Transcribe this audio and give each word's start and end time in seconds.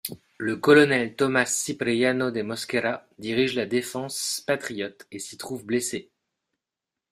Le 0.39 0.55
colonel 0.57 1.15
Tomás 1.15 1.45
Cipriano 1.55 2.31
de 2.31 2.41
Mosquera 2.41 3.07
dirige 3.19 3.53
la 3.53 3.67
défense 3.67 4.41
patriote 4.47 5.05
et 5.11 5.19
s'y 5.19 5.37
trouve 5.37 5.63
blessé. 5.63 6.09